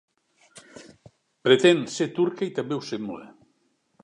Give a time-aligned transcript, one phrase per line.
[1.49, 3.31] Pretén ser turca, i també ho sembla.